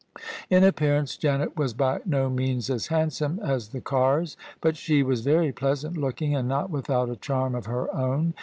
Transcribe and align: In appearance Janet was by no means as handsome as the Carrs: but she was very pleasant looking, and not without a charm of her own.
In 0.49 0.63
appearance 0.63 1.15
Janet 1.15 1.55
was 1.55 1.75
by 1.75 2.01
no 2.07 2.27
means 2.27 2.71
as 2.71 2.87
handsome 2.87 3.39
as 3.43 3.67
the 3.69 3.81
Carrs: 3.81 4.35
but 4.59 4.75
she 4.75 5.03
was 5.03 5.21
very 5.21 5.51
pleasant 5.51 5.95
looking, 5.95 6.33
and 6.35 6.47
not 6.47 6.71
without 6.71 7.11
a 7.11 7.15
charm 7.15 7.53
of 7.53 7.67
her 7.67 7.93
own. 7.95 8.33